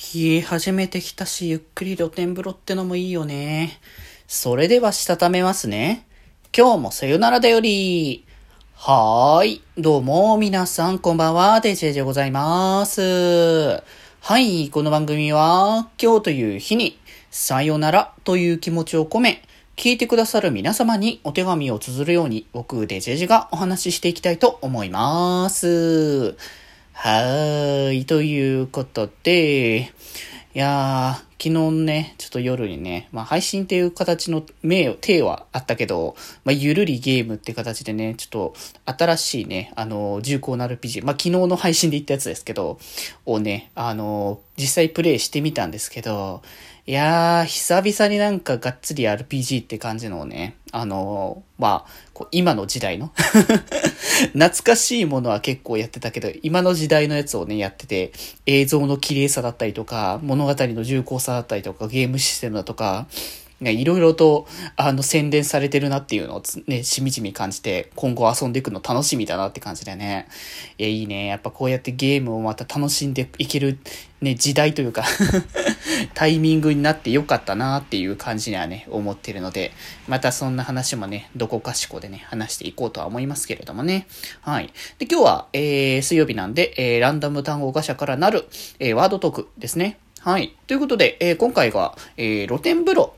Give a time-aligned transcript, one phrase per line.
[0.00, 3.78] 冷え始めてきたし、ゆっくり露天風呂ってのもいいよね。
[4.26, 6.06] それではしたためますね。
[6.56, 8.24] 今日もさよならだより。
[8.74, 9.62] はーい。
[9.76, 11.60] どうも、皆さん、こんばんは。
[11.60, 13.82] デジェジでございます。
[14.22, 14.70] はい。
[14.70, 16.98] この番組は、今日という日に、
[17.30, 19.42] さよならという気持ちを込め、
[19.76, 26.38] 聞いてくださる皆様にお手紙を綴るように、僕、デジェジがお話ししていきたいと思います。
[27.02, 28.04] はーい。
[28.04, 29.88] ということで、い
[30.52, 42.78] やー、昨日ね、ちょっと夜にね、まあ配信っていう形の名、手はあったけど、まあゆるりゲームって形でね、ちょっと新しいね、あの、重厚な RPG、まあ昨日の配信で言ったやつですけど、
[43.24, 46.42] をね、あの、実際プレイしてみたんですけど、
[46.86, 53.12] いやー、久々になんかがっつり RPG って感じのをね、あのー、まあ、こう今の時代の
[54.32, 58.12] 懐かしいものは結構やってたけど、今の時代のやつをね、やってて、
[58.46, 63.06] 映像の綺麗さだったりとか、物語の重厚さだったりとか、ゲームシステムだとか、
[63.60, 70.28] いろいろと、あの、宣伝されてるなっていうのをね、しみじみ感じて、今後遊んでいくの楽しみだなって感じでね。
[70.78, 71.26] いや、いいね。
[71.26, 73.78] やっぱこうやってゲームをまた楽しんでいける、
[74.22, 75.04] ね、時代というか
[76.14, 79.72] タイミングになってよかったなっていう感じにはね、思ってるので、
[80.08, 84.06] またそんな話もね、どこかしこでね、話していこうとは思いますけれどもね。
[84.40, 84.72] はい。
[84.98, 88.46] で、今日は、えー、水曜日なんで、えー、ランダム単語ガシャからなる、
[88.78, 89.98] えー、ワードトークですね。
[90.20, 90.54] はい。
[90.66, 93.14] ということで、えー、今回が、えー、露天風呂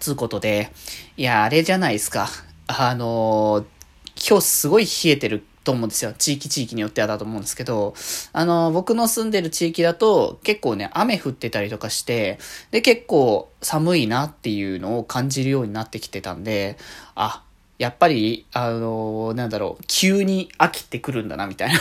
[0.00, 0.72] つうことで、
[1.16, 2.28] いや、あれじゃないですか。
[2.66, 6.14] あのー、今日すごい冷えてると思うんですよ。
[6.16, 7.94] 地域地域によってはだと思うんですけど、
[8.32, 12.38] あの、僕の住んでる地域だと結構ね、雨降ってたりとかして、
[12.70, 16.78] で、結構寒いなっていうのを感じるようになってきてたんで、
[17.16, 17.42] あ、
[17.78, 21.78] やっぱり、あの、なんだろう、急に秋ってくるんだな、みたいな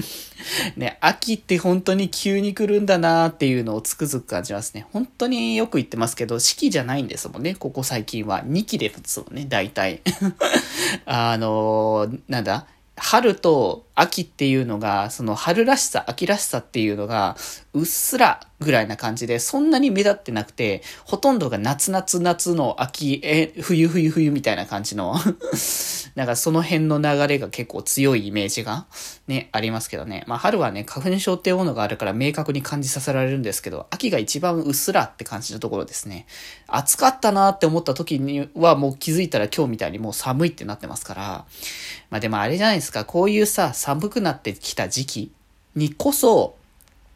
[0.76, 4.86] ね、秋って本当に急に来るんだなっていうのをつくづく感じますね。
[4.92, 8.42] 本当によく言ってますけど、四季じゃないんですもんね、ここ最近は。
[8.44, 10.00] 2期ですもんね、大体。
[11.04, 12.66] あの、なんだ？
[12.96, 17.36] 春と秋っていうのが、その春らしさ、秋らしさっていうのが、
[17.74, 25.14] うっすらぐらいな感じで、そんなに目立ってなくて、ほとんどが夏夏夏の秋、え、冬冬冬みたいな感じの
[26.14, 28.86] なんかその辺の流れが結構強いイメージが
[29.26, 30.24] ね、ありますけどね。
[30.26, 36.26] まあ春はね、花粉症っていうものがあるから明確に感じさせられるんですけど、秋が一番うっすらって感じのところですね。
[36.68, 41.44] 暑かったなって思った時にはもう気づいたら今日みたいにもう寒いってなってますから。
[42.10, 45.32] まあでもあれじゃないですか、こういうさ、寒くなってきた時期
[45.74, 46.56] にこそ、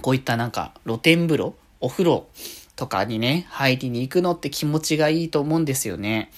[0.00, 2.26] こういったなんか露天風呂、お風呂
[2.82, 6.32] とかにね、入りに行くのって気持ちがいいと思うんですよね。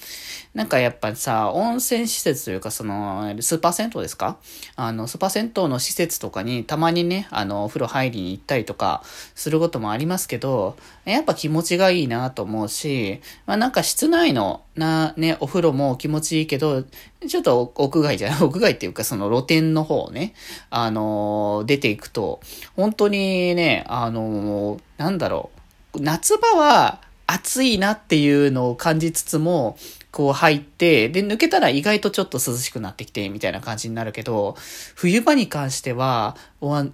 [0.52, 4.36] なんかやっぱさ、温泉施設というか、その、スーパー銭湯ですか？
[4.76, 9.02] あの、スーパー銭湯の施設とかにたまにね、あの、お風呂入りに行ったりとか
[9.34, 16.84] することもありますけど、やっぱ気持ちがいいなと思うし、まあなんか室内のな、ね、お風呂も気持ちいいけど、
[17.26, 20.34] ちょっと屋外じゃない、 屋外っていうかその露天の方ね、
[20.68, 22.40] あの出ていくと、
[22.76, 25.53] 本当にね、あのなんだろう、
[26.00, 29.76] 夏場は暑いなっていうのを感じつつも、
[30.10, 34.56] こう入って、で、抜けたら意外とちょっと涼しくなってきて、みたいな感じになるけど、
[34.94, 36.92] 冬場に関しては、本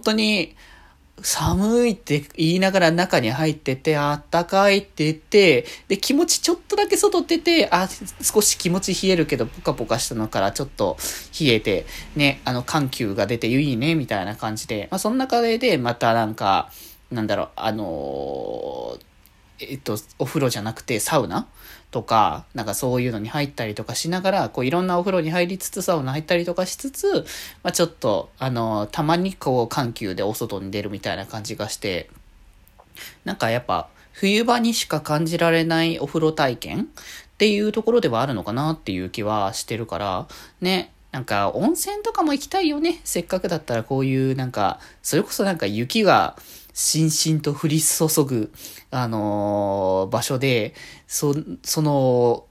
[0.00, 0.56] 当に、
[1.20, 7.88] 寒いって言いながら中に入ってて、あったかいって言って、で、気持ちちょっとだけ外出て、あ、
[8.20, 10.96] 少し気持ち冷えるけど、ポカポカしたのからちょっと
[11.38, 11.86] 冷えて、
[12.16, 16.70] ね、あの、緩急が出ていいね、みたいな感じで、まあ、その中で、またなんか、
[17.12, 18.98] なんだろう、あの、
[19.60, 21.46] えっと、お風呂じゃなくてサウナ？
[21.92, 27.26] とか、なんかそういうのに入ったりとかしながら、こういろんなお風呂に入りつつサウナ入ったりとかしつつ、
[27.62, 32.08] まあちょっと、あの、たまにこう緩急でお外に出るみたいな感じがして、
[33.24, 36.86] なんかやっぱ、冬場にしか感じられないお風呂体験っ
[37.38, 40.28] ていうところではあるのかなっていう気はしてるから、
[40.60, 43.00] ね、なんか温泉とかも行きたいよね。
[43.04, 46.36] せっかくだったらこういうなんか、それこそなんか雪が
[46.72, 48.50] しんしんと降り注ぐ、
[48.90, 50.74] あのー、場所で、
[51.06, 52.46] そ、その、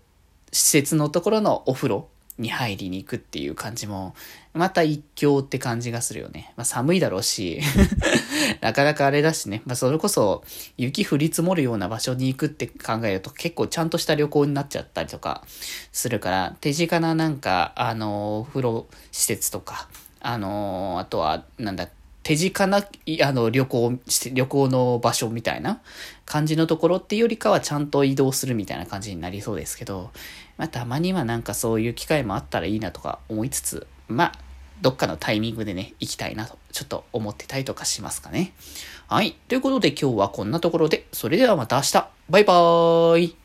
[0.52, 2.08] 施設のところのお風呂
[2.42, 4.14] に入りに行くっていう感じも、
[4.54, 6.54] また一興って感じがするよね。
[6.58, 7.62] まあ寒いだろうし、
[8.60, 9.62] なかなかあれだしね。
[9.66, 10.44] まあそれこそ
[10.78, 15.44] 雪降り積もるような場所に行くって考えると結構ちゃんとした旅行になっちゃったりとか
[15.92, 19.88] するから、手近ななんか、あの、お風呂施設とか、
[20.20, 21.88] あの、あとは、なんだ、
[22.24, 22.78] 手近な、
[23.24, 24.00] あの、旅行、
[24.34, 25.82] 旅行の場所みたいな
[26.26, 30.12] 感じのところっていうよりかはちゃんと移動するみたいな感じになりそうですけど、
[30.58, 34.32] まあたまにはなんかそういう機会もあったらいいなとか思いつつ、まあ、
[34.82, 38.54] どっかのタイミングでね、行きたいなと、ちょっと思ってたりとかしますかね。
[39.08, 39.34] はい。
[39.48, 42.08] ということで今日はこんなところで、それではまた明日。
[42.30, 43.41] バイバーイ。